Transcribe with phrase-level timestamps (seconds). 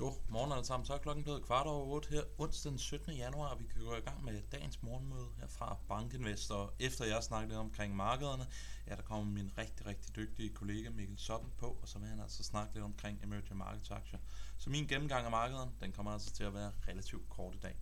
[0.00, 0.86] God morgen alle sammen.
[0.86, 3.14] Så er klokken blevet kvart over 8 her onsdag den 17.
[3.14, 3.54] januar.
[3.54, 6.50] Vi kan gå i gang med dagens morgenmøde her fra Bankinvest.
[6.50, 8.46] Og efter jeg snakkede lidt omkring markederne,
[8.86, 12.20] ja, der kommer min rigtig, rigtig dygtige kollega Mikkel Soppen på, og så vil han
[12.20, 14.18] altså snakke lidt omkring emerging markets aktier.
[14.58, 17.76] Så min gennemgang af markederne, den kommer altså til at være relativt kort i dag.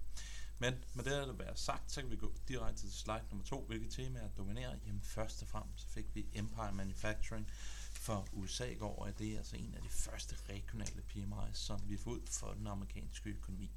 [0.58, 3.64] Men med det at være sagt, så kan vi gå direkte til slide nummer to,
[3.64, 4.76] hvilke temaer dominerer.
[4.86, 7.50] Jamen først og fremmest fik vi Empire Manufacturing,
[8.08, 11.80] for USA i går, og det er altså en af de første regionale PMI's, som
[11.88, 13.70] vi har fået for den amerikanske økonomi.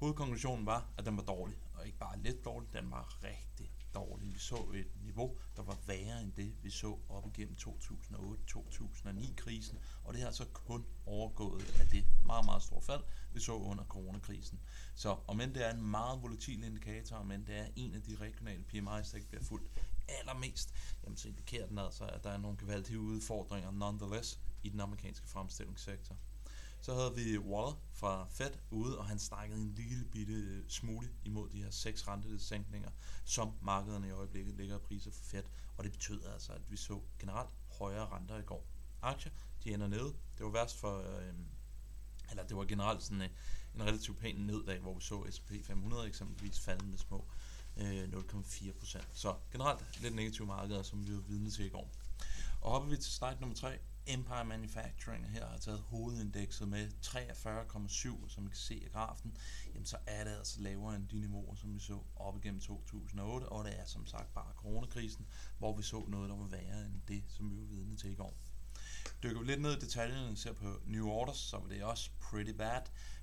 [0.00, 4.34] Hovedkonklusionen var, at den var dårlig, og ikke bare lidt dårlig, den var rigtig dårlig.
[4.34, 10.12] Vi så et niveau, der var værre end det, vi så op igennem 2008-2009-krisen, og
[10.12, 14.60] det har altså kun overgået af det meget, meget store fald, vi så under coronakrisen.
[14.94, 18.16] Så om end det er en meget volatil indikator, men det er en af de
[18.16, 19.70] regionale PMI's, der ikke bliver fuldt
[20.08, 20.74] allermest,
[21.04, 25.28] jamen så indikerer den altså, at der er nogle gevaldige udfordringer nonetheless i den amerikanske
[25.28, 26.16] fremstillingssektor.
[26.88, 31.08] Så havde vi Waller fra Fed ude, og han snakkede en lille bitte øh, smule
[31.24, 32.90] imod de her seks rentesænkninger,
[33.24, 35.42] som markederne i øjeblikket ligger priser for Fed.
[35.76, 38.66] Og det betød altså, at vi så generelt højere renter i går.
[39.02, 39.32] Aktier,
[39.64, 40.14] de ender nede.
[40.38, 41.34] Det var værst for, øh,
[42.30, 43.30] eller det var generelt sådan en,
[43.74, 47.24] en relativt pæn neddag, hvor vi så S&P 500 eksempelvis falde med små
[47.76, 49.04] øh, 0,4%.
[49.12, 51.90] Så generelt lidt negative markeder, som vi var vidne til i går.
[52.60, 58.28] Og hopper vi til slide nummer 3, Empire Manufacturing her har taget hovedindekset med 43,7,
[58.28, 59.36] som I kan se i grafen,
[59.74, 63.44] jamen så er det altså lavere end de niveauer, som vi så op igennem 2008,
[63.44, 65.26] og det er som sagt bare coronakrisen,
[65.58, 68.14] hvor vi så noget, der var værre end det, som vi var vidne til i
[68.14, 68.34] går.
[69.22, 72.10] Dykker vi lidt ned i detaljerne og ser på new orders, så var det også
[72.20, 72.82] pretty bad.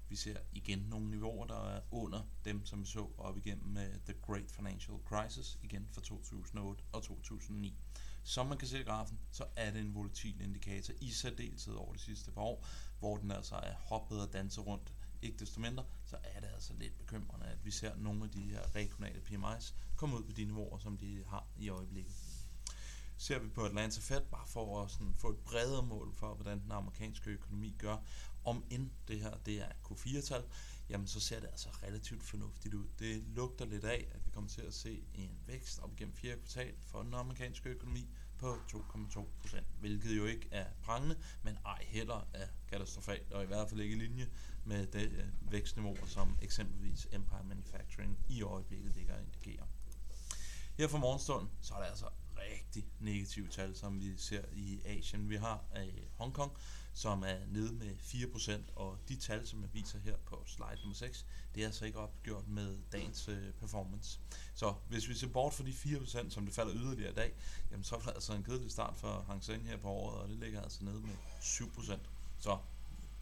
[0.09, 3.99] Vi ser igen nogle niveauer, der er under dem, som vi så op igennem med
[4.05, 7.77] The Great Financial Crisis, igen fra 2008 og 2009.
[8.23, 11.93] Som man kan se i grafen, så er det en volatil indikator i særdeleshed over
[11.93, 12.67] de sidste par år,
[12.99, 14.93] hvor den altså er hoppet og danset rundt.
[15.21, 18.41] Ikke desto mindre, så er det altså lidt bekymrende, at vi ser nogle af de
[18.41, 22.13] her regionale PMI's komme ud på de niveauer, som de har i øjeblikket.
[23.17, 26.59] Ser vi på Atlanta Fed, bare for at sådan få et bredere mål for, hvordan
[26.59, 27.97] den amerikanske økonomi gør,
[28.45, 30.43] om end det her det er Q4-tal,
[30.89, 32.87] jamen så ser det altså relativt fornuftigt ud.
[32.99, 36.37] Det lugter lidt af, at vi kommer til at se en vækst op igennem fjerde
[36.37, 41.85] kvartal for den amerikanske økonomi på 2,2 procent, hvilket jo ikke er prangende, men ej
[41.87, 44.29] heller er katastrofalt, og i hvert fald ikke i linje
[44.63, 49.65] med det øh, vækstniveau, som eksempelvis Empire Manufacturing i øjeblikket ligger og indikerer.
[50.77, 52.05] Her for morgenstunden, så er der altså
[52.37, 55.29] rigtig negative tal, som vi ser i Asien.
[55.29, 56.51] Vi har øh, Hongkong,
[56.93, 60.95] som er nede med 4%, og de tal, som jeg viser her på slide nummer
[60.95, 61.25] 6,
[61.55, 64.19] det er altså ikke opgjort med dagens øh, performance.
[64.53, 67.33] Så hvis vi ser bort fra de 4%, som det falder yderligere i dag,
[67.71, 70.29] jamen så er det altså en kedelig start for Hang Seng her på året, og
[70.29, 71.97] det ligger altså nede med 7%.
[72.39, 72.57] Så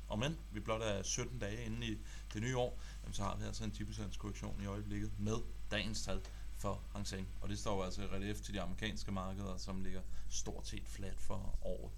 [0.09, 1.97] om end vi blot er 17 dage inde i
[2.34, 5.35] det nye år, jamen så har vi altså en 10% korrektion i øjeblikket med
[5.72, 6.22] dagens tal
[6.63, 7.28] for Hang Seng.
[7.41, 11.19] Og det står altså i relief til de amerikanske markeder, som ligger stort set flat
[11.19, 11.91] for året.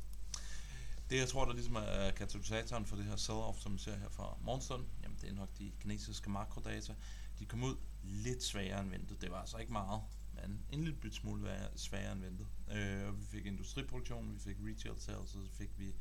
[1.09, 4.09] Det jeg tror, der ligesom er katalysatoren for det her sell-off, som vi ser her
[4.09, 6.95] fra morgenstunden, jamen det er nok de kinesiske makrodata.
[7.39, 9.21] De kom ud lidt sværere end ventet.
[9.21, 10.01] Det var altså ikke meget,
[10.33, 12.47] men en lille smule sværere end ventet.
[12.71, 15.95] Øh, vi fik industriproduktion, vi fik retail sales, og så fik vi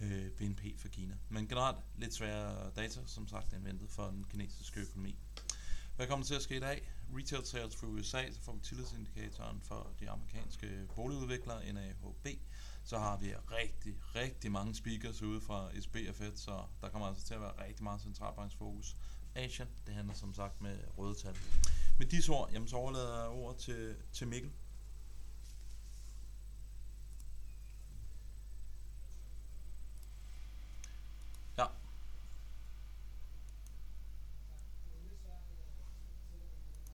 [0.00, 1.16] øh, BNP for Kina.
[1.28, 5.18] Men generelt lidt sværere data, som sagt, end ventet for den kinesiske økonomi.
[5.98, 6.92] Hvad kommer til at ske i dag?
[7.16, 12.26] Retail sales for USA, så får vi tillidsindikatoren for de amerikanske boligudviklere, NAHB.
[12.84, 17.08] Så har vi rigtig, rigtig mange speakers ude fra SB og Fed, så der kommer
[17.08, 18.96] altså til at være rigtig meget centralbanksfokus.
[19.34, 21.36] Asien, det handler som sagt med røde tal.
[21.98, 24.50] Med disse ord, jamen, så overlader jeg ordet til, til Mikkel